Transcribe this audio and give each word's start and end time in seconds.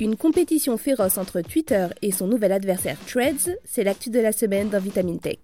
Une 0.00 0.16
compétition 0.16 0.76
féroce 0.76 1.18
entre 1.18 1.40
Twitter 1.40 1.88
et 2.02 2.12
son 2.12 2.28
nouvel 2.28 2.52
adversaire 2.52 2.96
Threads, 3.06 3.58
c'est 3.64 3.82
l'actu 3.82 4.10
de 4.10 4.20
la 4.20 4.30
semaine 4.30 4.68
dans 4.68 4.78
Vitamine 4.78 5.18
Tech. 5.18 5.38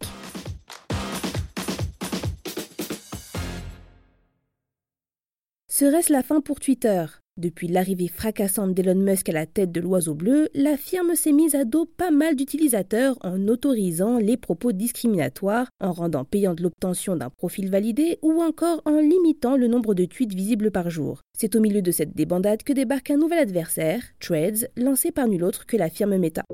Serait-ce 5.69 6.13
la 6.13 6.23
fin 6.23 6.41
pour 6.41 6.61
Twitter? 6.61 7.05
Depuis 7.37 7.69
l'arrivée 7.69 8.09
fracassante 8.09 8.75
d'Elon 8.75 8.95
Musk 8.95 9.29
à 9.29 9.33
la 9.33 9.47
tête 9.47 9.73
de 9.73 9.81
l'oiseau 9.81 10.15
bleu, 10.15 10.49
la 10.55 10.77
firme 10.77 11.15
s'est 11.15 11.33
mise 11.33 11.55
à 11.55 11.65
dos 11.65 11.85
pas 11.85 12.11
mal 12.11 12.37
d'utilisateurs 12.37 13.19
en 13.23 13.49
autorisant 13.49 14.19
les 14.19 14.37
propos 14.37 14.73
discriminatoires, 14.73 15.69
en 15.81 15.93
rendant 15.93 16.25
payante 16.25 16.61
l'obtention 16.61 17.17
d'un 17.17 17.31
profil 17.31 17.71
validé 17.71 18.19
ou 18.23 18.43
encore 18.43 18.83
en 18.85 18.99
limitant 18.99 19.57
le 19.57 19.67
nombre 19.67 19.95
de 19.95 20.05
tweets 20.05 20.35
visibles 20.35 20.71
par 20.71 20.91
jour. 20.91 21.21
C'est 21.39 21.57
au 21.57 21.61
milieu 21.61 21.83
de 21.83 21.91
cette 21.91 22.15
débandade 22.15 22.63
que 22.63 22.73
débarque 22.73 23.11
un 23.11 23.19
nouvel 23.19 23.41
adversaire, 23.41 24.03
Threads, 24.21 24.69
lancé 24.77 25.11
par 25.11 25.29
nul 25.29 25.45
autre 25.45 25.67
que 25.67 25.77
la 25.77 25.91
firme 25.91 26.17
Meta. 26.17 26.45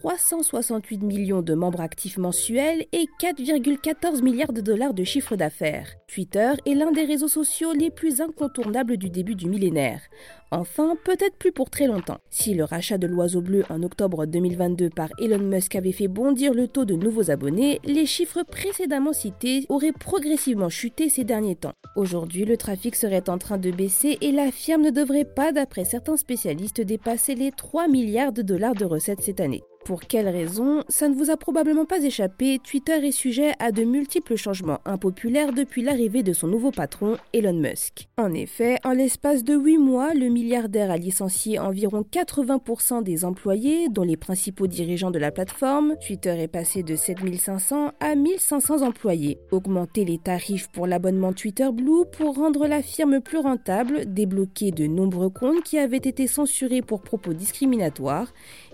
368 0.00 1.02
millions 1.02 1.40
de 1.40 1.54
membres 1.54 1.80
actifs 1.80 2.18
mensuels 2.18 2.84
et 2.92 3.06
4,14 3.20 4.22
milliards 4.22 4.52
de 4.52 4.60
dollars 4.60 4.92
de 4.92 5.04
chiffre 5.04 5.36
d'affaires. 5.36 5.88
Twitter 6.06 6.52
est 6.66 6.74
l'un 6.74 6.92
des 6.92 7.04
réseaux 7.04 7.28
sociaux 7.28 7.72
les 7.72 7.90
plus 7.90 8.20
incontournables 8.20 8.98
du 8.98 9.08
début 9.08 9.34
du 9.34 9.48
millénaire. 9.48 10.02
Enfin, 10.50 10.96
peut-être 11.02 11.36
plus 11.36 11.50
pour 11.50 11.70
très 11.70 11.86
longtemps. 11.86 12.18
Si 12.30 12.54
le 12.54 12.64
rachat 12.64 12.98
de 12.98 13.06
l'oiseau 13.06 13.40
bleu 13.40 13.64
en 13.70 13.82
octobre 13.82 14.26
2022 14.26 14.90
par 14.90 15.08
Elon 15.18 15.38
Musk 15.38 15.74
avait 15.74 15.92
fait 15.92 16.08
bondir 16.08 16.52
le 16.52 16.68
taux 16.68 16.84
de 16.84 16.94
nouveaux 16.94 17.30
abonnés, 17.30 17.80
les 17.84 18.06
chiffres 18.06 18.42
précédemment 18.42 19.12
cités 19.12 19.64
auraient 19.70 19.92
progressivement 19.92 20.68
chuté 20.68 21.08
ces 21.08 21.24
derniers 21.24 21.56
temps. 21.56 21.72
Aujourd'hui, 21.96 22.44
le 22.44 22.56
trafic 22.56 22.94
serait 22.96 23.28
en 23.30 23.38
train 23.38 23.58
de 23.58 23.70
baisser 23.70 24.18
et 24.20 24.30
la 24.30 24.52
firme 24.52 24.82
ne 24.82 24.90
devrait 24.90 25.24
pas, 25.24 25.52
d'après 25.52 25.84
certains 25.84 26.16
spécialistes, 26.16 26.82
dépasser 26.82 27.34
les 27.34 27.50
3 27.50 27.88
milliards 27.88 28.32
de 28.32 28.42
dollars 28.42 28.74
de 28.74 28.84
recettes 28.84 29.22
cette 29.22 29.40
année. 29.40 29.62
Pour 29.86 30.00
quelles 30.00 30.28
raisons 30.28 30.82
Ça 30.88 31.08
ne 31.08 31.14
vous 31.14 31.30
a 31.30 31.36
probablement 31.36 31.84
pas 31.84 32.02
échappé, 32.02 32.58
Twitter 32.58 33.06
est 33.06 33.12
sujet 33.12 33.52
à 33.60 33.70
de 33.70 33.84
multiples 33.84 34.34
changements 34.34 34.80
impopulaires 34.84 35.52
depuis 35.52 35.80
l'arrivée 35.80 36.24
de 36.24 36.32
son 36.32 36.48
nouveau 36.48 36.72
patron, 36.72 37.18
Elon 37.32 37.52
Musk. 37.52 38.08
En 38.18 38.34
effet, 38.34 38.78
en 38.82 38.90
l'espace 38.90 39.44
de 39.44 39.54
8 39.54 39.78
mois, 39.78 40.12
le 40.12 40.28
milliardaire 40.28 40.90
a 40.90 40.96
licencié 40.96 41.60
environ 41.60 42.02
80% 42.02 43.04
des 43.04 43.24
employés, 43.24 43.88
dont 43.88 44.02
les 44.02 44.16
principaux 44.16 44.66
dirigeants 44.66 45.12
de 45.12 45.20
la 45.20 45.30
plateforme. 45.30 45.94
Twitter 46.04 46.34
est 46.36 46.48
passé 46.48 46.82
de 46.82 46.96
7500 46.96 47.92
à 48.00 48.16
1500 48.16 48.82
employés. 48.82 49.38
Augmenter 49.52 50.04
les 50.04 50.18
tarifs 50.18 50.66
pour 50.72 50.88
l'abonnement 50.88 51.32
Twitter 51.32 51.68
Blue 51.72 52.06
pour 52.10 52.34
rendre 52.34 52.66
la 52.66 52.82
firme 52.82 53.20
plus 53.20 53.38
rentable, 53.38 54.12
débloquer 54.12 54.72
de 54.72 54.88
nombreux 54.88 55.30
comptes 55.30 55.62
qui 55.62 55.78
avaient 55.78 55.96
été 55.98 56.26
censurés 56.26 56.82
pour 56.82 57.02
propos 57.02 57.34
discriminatoires 57.34 58.32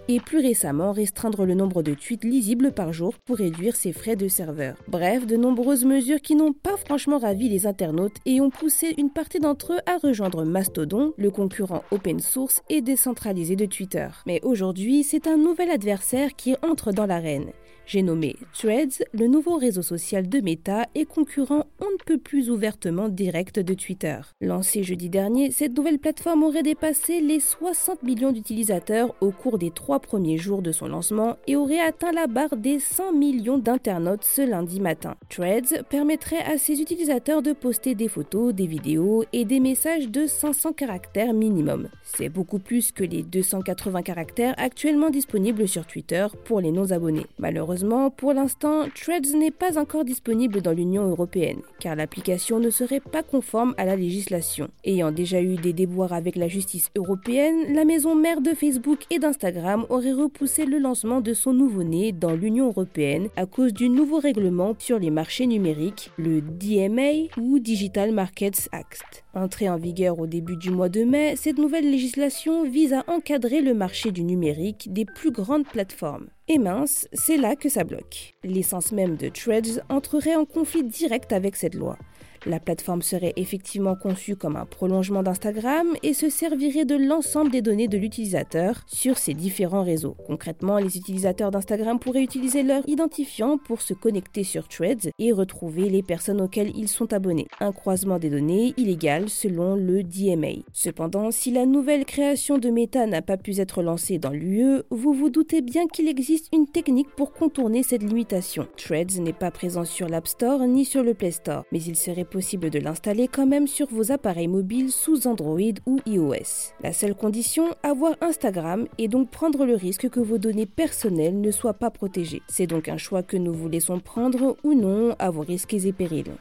et 0.09 0.21
plus 0.21 0.39
récemment 0.39 0.93
restreindre 0.93 1.45
le 1.45 1.55
nombre 1.55 1.83
de 1.83 1.95
tweets 1.95 2.25
lisibles 2.25 2.73
par 2.73 2.93
jour 2.93 3.15
pour 3.25 3.37
réduire 3.37 3.77
ses 3.77 3.93
frais 3.93 4.17
de 4.17 4.29
serveur. 4.29 4.77
Bref, 4.89 5.27
de 5.27 5.37
nombreuses 5.37 5.85
mesures 5.85 6.21
qui 6.21 6.35
n'ont 6.35 6.53
pas 6.53 6.77
franchement 6.77 7.19
ravi 7.19 7.49
les 7.49 7.67
internautes 7.67 8.17
et 8.27 8.41
ont 8.41 8.51
poussé 8.51 8.95
une 8.99 9.11
partie 9.11 9.41
d'entre 9.41 9.75
eux 9.75 9.81
à 9.87 9.99
rejoindre 9.99 10.45
Mastodon, 10.45 11.15
le 11.17 11.31
concurrent 11.31 11.85
open 11.91 12.21
source 12.21 12.63
et 12.69 12.81
décentralisé 12.81 13.57
de 13.57 13.67
Twitter. 13.67 14.09
Mais 14.27 14.41
aujourd'hui, 14.43 15.03
c'est 15.03 15.27
un 15.27 15.37
nouvel 15.37 15.71
adversaire 15.71 16.35
qui 16.37 16.55
entre 16.63 16.93
dans 16.93 17.07
l'arène. 17.07 17.53
J'ai 17.85 18.03
nommé 18.03 18.37
Threads, 18.55 19.05
le 19.13 19.27
nouveau 19.27 19.57
réseau 19.57 19.83
social 19.83 20.29
de 20.29 20.41
Meta 20.41 20.87
et 20.95 21.05
concurrent 21.05 21.67
on 21.81 21.91
ne 21.91 22.05
peut 22.07 22.19
plus 22.19 22.49
ouvertement 22.49 23.09
direct 23.09 23.59
de 23.59 23.75
Twitter. 23.75 24.19
Lancé 24.41 24.83
jeudi 24.83 25.09
dernier, 25.11 25.51
cette 25.51 25.77
nouvelle 25.77 25.99
plateforme 25.99 26.45
aurait 26.45 26.63
dépassé 26.63 27.21
les 27.21 27.41
60 27.41 28.03
millions 28.03 28.33
d'utilisateurs 28.33 29.15
au 29.21 29.33
cours 29.33 29.59
des 29.59 29.71
trois 29.71 29.92
premiers 29.99 30.39
jours 30.39 30.63
de 30.63 30.73
son 30.73 30.87
lancement 30.87 31.37
et 31.47 31.57
aurait 31.57 31.81
atteint 31.81 32.13
la 32.13 32.27
barre 32.27 32.57
des 32.57 32.79
100 32.79 33.13
millions 33.13 33.59
d'internautes 33.59 34.25
ce 34.25 34.43
lundi 34.43 34.81
matin. 34.81 35.17
Threads 35.29 35.85
permettrait 35.89 36.43
à 36.43 36.59
ses 36.59 36.81
utilisateurs 36.81 37.43
de 37.43 37.53
poster 37.53 37.95
des 37.95 38.09
photos, 38.09 38.55
des 38.55 38.67
vidéos 38.67 39.25
et 39.33 39.45
des 39.45 39.61
messages 39.61 40.09
de 40.09 40.27
500 40.27 40.73
caractères 40.73 41.33
minimum. 41.33 41.89
C'est 42.03 42.29
beaucoup 42.29 42.59
plus 42.59 42.93
que 42.93 43.05
les 43.05 43.23
280 43.23 44.03
caractères 44.03 44.55
actuellement 44.59 45.11
disponibles 45.11 45.69
sur 45.69 45.87
Twitter 45.87 46.27
pour 46.45 46.61
les 46.61 46.71
non-abonnés. 46.71 47.27
Malheureusement, 47.39 48.11
pour 48.11 48.33
l'instant, 48.33 48.87
Threads 48.95 49.37
n'est 49.37 49.51
pas 49.51 49.79
encore 49.79 50.05
disponible 50.05 50.61
dans 50.63 50.73
l'Union 50.73 51.09
européenne, 51.09 51.61
car 51.81 51.97
l'application 51.97 52.59
ne 52.59 52.71
serait 52.71 53.01
pas 53.01 53.23
conforme 53.23 53.75
à 53.77 53.85
la 53.85 53.97
législation. 53.97 54.69
Ayant 54.85 55.13
déjà 55.13 55.41
eu 55.41 55.57
des 55.57 55.73
déboires 55.73 56.13
avec 56.13 56.37
la 56.37 56.49
justice 56.49 56.91
européenne, 56.97 57.75
la 57.75 57.85
maison 57.85 58.15
mère 58.15 58.41
de 58.41 58.51
Facebook 58.51 59.01
et 59.11 59.19
d'Instagram 59.19 59.82
aurait 59.91 60.13
repoussé 60.13 60.65
le 60.65 60.79
lancement 60.79 61.21
de 61.21 61.35
son 61.35 61.53
nouveau-né 61.53 62.13
dans 62.13 62.35
l'Union 62.35 62.69
européenne 62.69 63.29
à 63.37 63.47
cause 63.47 63.73
du 63.73 63.89
nouveau 63.89 64.19
règlement 64.19 64.75
sur 64.79 64.99
les 64.99 65.11
marchés 65.11 65.47
numériques, 65.47 66.11
le 66.17 66.41
DMA 66.41 67.29
ou 67.39 67.59
Digital 67.59 68.13
Markets 68.13 68.69
Act. 68.73 69.25
Entrée 69.35 69.69
en 69.69 69.77
vigueur 69.77 70.19
au 70.19 70.27
début 70.27 70.57
du 70.57 70.71
mois 70.71 70.89
de 70.89 71.05
mai, 71.05 71.37
cette 71.37 71.59
nouvelle 71.59 71.91
législation 71.91 72.65
vise 72.65 72.93
à 72.93 73.05
encadrer 73.07 73.63
le 73.63 73.75
marché 73.75 74.11
du 74.11 74.25
numérique 74.25 74.93
des 74.93 75.05
plus 75.05 75.31
grandes 75.31 75.67
plateformes. 75.67 76.27
Et 76.49 76.59
mince, 76.59 77.09
c'est 77.13 77.37
là 77.37 77.57
que 77.57 77.69
ça 77.69 77.85
bloque. 77.85 78.35
L'essence 78.45 78.93
même 78.93 79.17
de 79.17 79.29
Threads 79.29 79.81
entrerait 79.89 80.37
en 80.37 80.45
conflit 80.45 80.85
direct 80.85 81.33
avec 81.33 81.57
cette 81.57 81.75
loi. 81.75 81.97
La 82.45 82.59
plateforme 82.59 83.03
serait 83.03 83.35
effectivement 83.37 83.95
conçue 83.95 84.35
comme 84.35 84.57
un 84.57 84.67
prolongement 84.67 85.23
d'Instagram 85.23 85.87
et 86.03 86.13
se 86.13 86.29
servirait 86.29 86.85
de 86.85 86.97
l'ensemble 86.97 87.53
des 87.53 87.63
données 87.63 87.87
de 87.87 87.99
l'utilisateur 87.99 88.83
sur 88.87 89.17
ces 89.17 89.33
différents 89.33 89.85
réseaux. 89.85 90.17
Concrètement, 90.27 90.79
les 90.79 90.97
utilisateurs 90.97 91.53
d'Instagram 91.53 92.01
pourraient 92.01 92.23
utiliser 92.23 92.65
leur 92.65 92.83
identifiant 92.89 93.59
pour 93.59 93.81
se 93.81 93.95
connecter 93.95 94.43
sur 94.43 94.67
Threads 94.67 95.11
et 95.21 95.31
retrouver 95.31 95.89
les 95.89 96.03
personnes 96.03 96.41
auxquelles 96.41 96.77
ils 96.77 96.89
sont 96.89 97.13
abonnés. 97.13 97.47
Un 97.61 97.71
croisement 97.71 98.19
des 98.19 98.31
données 98.31 98.75
illégal 98.77 99.29
selon 99.29 99.77
le 99.77 100.03
DMA. 100.03 100.63
Cependant, 100.73 101.31
si 101.31 101.53
la 101.53 101.65
nouvelle 101.65 102.05
création 102.05 102.59
de 102.59 102.71
Meta 102.71 103.07
n'a 103.07 103.23
pas 103.23 103.37
pu 103.37 103.59
être 103.61 103.83
lancée 103.83 104.19
dans 104.19 104.31
l'UE, 104.31 104.83
vous 104.91 105.13
vous 105.13 105.31
doutez 105.31 105.61
bien 105.61 105.87
qu'il 105.87 106.09
existe 106.09 106.49
une 106.53 106.67
technique 106.67 107.11
pour 107.17 107.33
contourner 107.33 107.85
cette 107.85 108.03
limitation. 108.03 108.67
Threads 108.77 109.21
n'est 109.21 109.33
pas 109.33 109.53
présent 109.53 109.85
sur 109.85 110.09
l'App 110.09 110.27
Store 110.27 110.67
ni 110.67 110.85
sur 110.85 111.05
le 111.05 111.15
Play 111.15 111.31
Store, 111.31 111.65
mais 111.71 111.83
il 111.83 111.95
serait 111.95 112.25
possible 112.33 112.71
de 112.71 112.79
l'installer 112.79 113.29
quand 113.29 113.47
même 113.47 113.67
sur 113.67 113.87
vos 113.89 114.11
appareils 114.11 114.49
mobiles 114.49 114.91
sous 114.91 115.27
Android 115.27 115.77
ou 115.87 116.01
iOS. 116.07 116.73
La 116.83 116.95
seule 116.95 117.15
condition, 117.15 117.75
avoir 117.83 118.15
Instagram 118.23 118.89
et 118.97 119.07
donc 119.07 119.31
prendre 119.31 119.67
le 119.67 119.75
risque 119.75 120.09
que 120.09 120.21
vos 120.21 120.39
données 120.39 120.67
personnelles 120.67 121.39
ne 121.41 121.51
soient 121.51 121.75
pas 121.75 121.91
protégées. 121.91 122.43
C'est 122.49 122.67
donc 122.67 122.89
un 122.89 122.97
choix 122.97 123.23
que 123.23 123.37
nous 123.37 123.53
vous 123.53 123.69
laissons 123.69 124.01
prendre 124.01 124.57
ou 124.65 124.73
non 124.73 125.15
à 125.19 125.31
vos 125.31 125.43
risques 125.43 125.75
et 125.75 125.93
périls. 125.93 126.33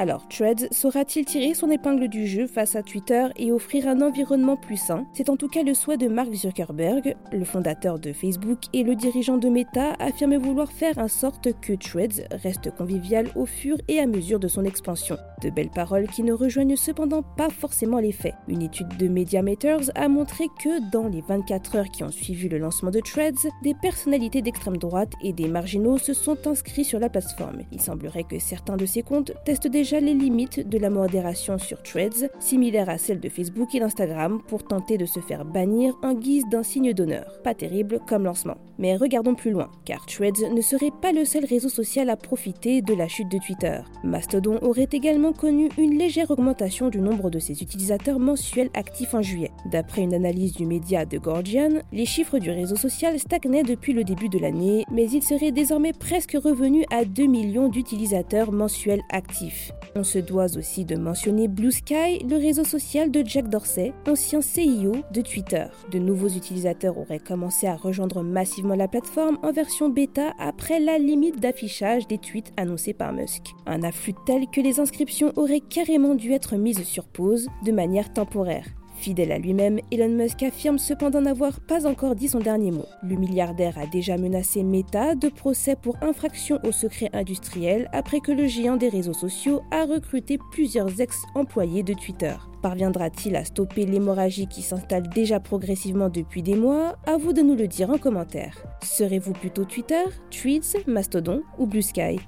Alors, 0.00 0.26
Threads 0.28 0.66
saura-t-il 0.70 1.26
tirer 1.26 1.52
son 1.52 1.70
épingle 1.70 2.08
du 2.08 2.26
jeu 2.26 2.46
face 2.46 2.74
à 2.74 2.82
Twitter 2.82 3.26
et 3.36 3.52
offrir 3.52 3.86
un 3.86 4.00
environnement 4.00 4.56
plus 4.56 4.78
sain? 4.78 5.04
C'est 5.12 5.28
en 5.28 5.36
tout 5.36 5.48
cas 5.48 5.62
le 5.62 5.74
souhait 5.74 5.98
de 5.98 6.08
Mark 6.08 6.32
Zuckerberg, 6.32 7.16
le 7.30 7.44
fondateur 7.44 7.98
de 7.98 8.14
Facebook 8.14 8.60
et 8.72 8.82
le 8.82 8.94
dirigeant 8.94 9.36
de 9.36 9.50
Meta, 9.50 9.92
affirme 9.98 10.38
vouloir 10.38 10.72
faire 10.72 10.96
en 10.96 11.08
sorte 11.08 11.48
que 11.60 11.74
Threads 11.74 12.26
reste 12.30 12.74
convivial 12.74 13.28
au 13.36 13.44
fur 13.44 13.76
et 13.88 14.00
à 14.00 14.06
mesure 14.06 14.40
de 14.40 14.48
son 14.48 14.64
expansion. 14.64 15.18
De 15.42 15.50
belles 15.50 15.68
paroles 15.68 16.06
qui 16.06 16.22
ne 16.22 16.32
rejoignent 16.32 16.76
cependant 16.76 17.22
pas 17.22 17.50
forcément 17.50 17.98
les 17.98 18.12
faits. 18.12 18.36
Une 18.48 18.62
étude 18.62 18.96
de 18.96 19.06
Mediameters 19.06 19.90
a 19.96 20.08
montré 20.08 20.46
que 20.62 20.90
dans 20.90 21.08
les 21.08 21.20
24 21.20 21.76
heures 21.76 21.90
qui 21.90 22.04
ont 22.04 22.10
suivi 22.10 22.48
le 22.48 22.56
lancement 22.56 22.90
de 22.90 23.00
Threads, 23.00 23.50
des 23.62 23.74
personnalités 23.74 24.40
d'extrême 24.40 24.78
droite 24.78 25.12
et 25.22 25.34
des 25.34 25.48
marginaux 25.48 25.98
se 25.98 26.14
sont 26.14 26.46
inscrits 26.46 26.84
sur 26.84 26.98
la 26.98 27.10
plateforme. 27.10 27.60
Il 27.70 27.82
semblerait 27.82 28.24
que 28.24 28.38
certains 28.38 28.78
de 28.78 28.86
ces 28.86 29.02
comptes 29.02 29.32
testent 29.44 29.66
déjà 29.66 29.89
les 29.98 30.14
limites 30.14 30.68
de 30.68 30.78
la 30.78 30.90
modération 30.90 31.58
sur 31.58 31.82
Threads, 31.82 32.28
similaire 32.38 32.88
à 32.88 32.98
celle 32.98 33.20
de 33.20 33.28
Facebook 33.28 33.74
et 33.74 33.80
d'Instagram, 33.80 34.40
pour 34.46 34.62
tenter 34.62 34.98
de 34.98 35.06
se 35.06 35.20
faire 35.20 35.44
bannir 35.44 35.94
en 36.02 36.14
guise 36.14 36.44
d'un 36.50 36.62
signe 36.62 36.92
d'honneur. 36.92 37.40
Pas 37.42 37.54
terrible 37.54 38.00
comme 38.08 38.24
lancement. 38.24 38.56
Mais 38.78 38.96
regardons 38.96 39.34
plus 39.34 39.50
loin, 39.50 39.70
car 39.84 40.06
Threads 40.06 40.54
ne 40.54 40.60
serait 40.60 40.92
pas 41.02 41.12
le 41.12 41.24
seul 41.24 41.44
réseau 41.44 41.68
social 41.68 42.08
à 42.10 42.16
profiter 42.16 42.82
de 42.82 42.94
la 42.94 43.08
chute 43.08 43.30
de 43.30 43.38
Twitter. 43.38 43.80
Mastodon 44.04 44.58
aurait 44.62 44.88
également 44.92 45.32
connu 45.32 45.68
une 45.76 45.98
légère 45.98 46.30
augmentation 46.30 46.88
du 46.88 47.00
nombre 47.00 47.30
de 47.30 47.38
ses 47.38 47.62
utilisateurs 47.62 48.18
mensuels 48.18 48.70
actifs 48.74 49.14
en 49.14 49.22
juillet. 49.22 49.50
D'après 49.66 50.02
une 50.02 50.14
analyse 50.14 50.52
du 50.52 50.66
média 50.66 51.04
The 51.04 51.16
Guardian, 51.16 51.80
les 51.92 52.06
chiffres 52.06 52.38
du 52.38 52.50
réseau 52.50 52.76
social 52.76 53.18
stagnaient 53.18 53.62
depuis 53.62 53.92
le 53.92 54.04
début 54.04 54.28
de 54.28 54.38
l'année, 54.38 54.84
mais 54.90 55.08
il 55.10 55.22
serait 55.22 55.52
désormais 55.52 55.92
presque 55.92 56.36
revenu 56.42 56.84
à 56.90 57.04
2 57.04 57.26
millions 57.26 57.68
d'utilisateurs 57.68 58.52
mensuels 58.52 59.02
actifs. 59.10 59.72
On 59.94 60.04
se 60.04 60.18
doit 60.18 60.56
aussi 60.56 60.84
de 60.84 60.96
mentionner 60.96 61.48
Blue 61.48 61.72
Sky, 61.72 62.24
le 62.28 62.36
réseau 62.36 62.64
social 62.64 63.10
de 63.10 63.22
Jack 63.24 63.48
Dorsey, 63.48 63.92
ancien 64.08 64.40
CIO 64.40 64.96
de 65.12 65.20
Twitter. 65.20 65.64
De 65.90 65.98
nouveaux 65.98 66.28
utilisateurs 66.28 66.98
auraient 66.98 67.18
commencé 67.18 67.66
à 67.66 67.76
rejoindre 67.76 68.22
massivement 68.22 68.74
la 68.74 68.88
plateforme 68.88 69.38
en 69.42 69.52
version 69.52 69.88
bêta 69.88 70.32
après 70.38 70.80
la 70.80 70.98
limite 70.98 71.40
d'affichage 71.40 72.06
des 72.06 72.18
tweets 72.18 72.52
annoncés 72.56 72.94
par 72.94 73.12
Musk. 73.12 73.54
Un 73.66 73.82
afflux 73.82 74.14
tel 74.26 74.46
que 74.52 74.60
les 74.60 74.80
inscriptions 74.80 75.32
auraient 75.36 75.60
carrément 75.60 76.14
dû 76.14 76.32
être 76.32 76.56
mises 76.56 76.84
sur 76.84 77.04
pause 77.04 77.48
de 77.64 77.72
manière 77.72 78.12
temporaire. 78.12 78.66
Fidèle 79.00 79.32
à 79.32 79.38
lui-même, 79.38 79.80
Elon 79.90 80.10
Musk 80.10 80.42
affirme 80.42 80.76
cependant 80.76 81.22
n'avoir 81.22 81.60
pas 81.60 81.86
encore 81.86 82.14
dit 82.14 82.28
son 82.28 82.38
dernier 82.38 82.70
mot. 82.70 82.84
Le 83.02 83.16
milliardaire 83.16 83.78
a 83.78 83.86
déjà 83.86 84.18
menacé 84.18 84.62
Meta 84.62 85.14
de 85.14 85.30
procès 85.30 85.74
pour 85.74 85.96
infraction 86.02 86.58
au 86.64 86.70
secret 86.70 87.08
industriel 87.14 87.88
après 87.94 88.20
que 88.20 88.30
le 88.30 88.46
géant 88.46 88.76
des 88.76 88.90
réseaux 88.90 89.14
sociaux 89.14 89.62
a 89.70 89.86
recruté 89.86 90.38
plusieurs 90.52 91.00
ex-employés 91.00 91.82
de 91.82 91.94
Twitter. 91.94 92.34
Parviendra-t-il 92.60 93.36
à 93.36 93.44
stopper 93.46 93.86
l'hémorragie 93.86 94.46
qui 94.46 94.60
s'installe 94.60 95.08
déjà 95.08 95.40
progressivement 95.40 96.10
depuis 96.10 96.42
des 96.42 96.54
mois? 96.54 96.96
À 97.06 97.16
vous 97.16 97.32
de 97.32 97.40
nous 97.40 97.56
le 97.56 97.68
dire 97.68 97.88
en 97.88 97.96
commentaire. 97.96 98.62
Serez-vous 98.82 99.32
plutôt 99.32 99.64
Twitter, 99.64 100.04
Tweets, 100.30 100.86
Mastodon 100.86 101.42
ou 101.58 101.64
Blue 101.64 101.80
Sky? 101.80 102.20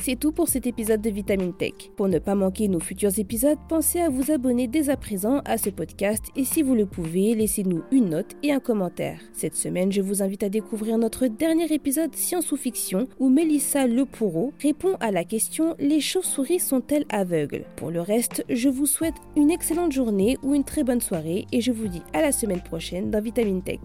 C'est 0.00 0.18
tout 0.18 0.32
pour 0.32 0.48
cet 0.48 0.66
épisode 0.66 1.02
de 1.02 1.10
Vitamine 1.10 1.52
Tech. 1.52 1.72
Pour 1.96 2.08
ne 2.08 2.18
pas 2.18 2.34
manquer 2.34 2.68
nos 2.68 2.80
futurs 2.80 3.18
épisodes, 3.18 3.58
pensez 3.68 4.00
à 4.00 4.08
vous 4.08 4.30
abonner 4.30 4.66
dès 4.66 4.88
à 4.88 4.96
présent 4.96 5.42
à 5.44 5.58
ce 5.58 5.70
podcast 5.70 6.24
et 6.36 6.44
si 6.44 6.62
vous 6.62 6.74
le 6.74 6.86
pouvez, 6.86 7.34
laissez-nous 7.34 7.82
une 7.92 8.10
note 8.10 8.36
et 8.42 8.52
un 8.52 8.60
commentaire. 8.60 9.20
Cette 9.32 9.56
semaine, 9.56 9.92
je 9.92 10.00
vous 10.00 10.22
invite 10.22 10.42
à 10.42 10.48
découvrir 10.48 10.98
notre 10.98 11.26
dernier 11.26 11.72
épisode 11.72 12.14
science 12.14 12.52
ou 12.52 12.56
fiction 12.56 13.08
où 13.18 13.28
Mélissa 13.28 13.86
Lepoureau 13.86 14.52
répond 14.60 14.96
à 15.00 15.10
la 15.10 15.24
question 15.24 15.76
Les 15.78 16.00
chauves-souris 16.00 16.60
sont-elles 16.60 17.06
aveugles? 17.10 17.64
Pour 17.76 17.90
le 17.90 18.00
reste, 18.00 18.44
je 18.48 18.68
vous 18.68 18.86
souhaite 18.86 19.16
une 19.36 19.50
excellente 19.50 19.92
journée 19.92 20.38
ou 20.42 20.54
une 20.54 20.64
très 20.64 20.84
bonne 20.84 21.00
soirée 21.00 21.46
et 21.52 21.60
je 21.60 21.72
vous 21.72 21.88
dis 21.88 22.02
à 22.12 22.22
la 22.22 22.32
semaine 22.32 22.62
prochaine 22.62 23.10
dans 23.10 23.20
Vitamine 23.20 23.62
Tech. 23.62 23.80